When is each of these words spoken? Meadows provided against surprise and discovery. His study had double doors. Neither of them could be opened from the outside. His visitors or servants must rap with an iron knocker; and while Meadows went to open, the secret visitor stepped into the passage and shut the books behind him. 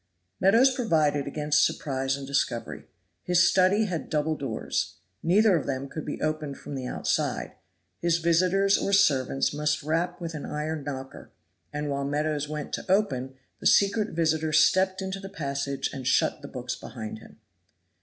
Meadows 0.39 0.73
provided 0.73 1.27
against 1.27 1.63
surprise 1.63 2.15
and 2.17 2.25
discovery. 2.25 2.85
His 3.21 3.47
study 3.47 3.85
had 3.85 4.09
double 4.09 4.35
doors. 4.35 4.95
Neither 5.21 5.55
of 5.55 5.67
them 5.67 5.87
could 5.87 6.05
be 6.05 6.19
opened 6.19 6.57
from 6.57 6.73
the 6.73 6.87
outside. 6.87 7.51
His 8.01 8.17
visitors 8.17 8.79
or 8.79 8.93
servants 8.93 9.53
must 9.53 9.83
rap 9.83 10.19
with 10.19 10.33
an 10.33 10.43
iron 10.47 10.83
knocker; 10.83 11.29
and 11.71 11.87
while 11.87 12.03
Meadows 12.03 12.49
went 12.49 12.73
to 12.73 12.91
open, 12.91 13.35
the 13.59 13.67
secret 13.67 14.15
visitor 14.15 14.51
stepped 14.51 15.03
into 15.03 15.19
the 15.19 15.29
passage 15.29 15.91
and 15.93 16.07
shut 16.07 16.41
the 16.41 16.47
books 16.47 16.75
behind 16.75 17.19
him. 17.19 17.37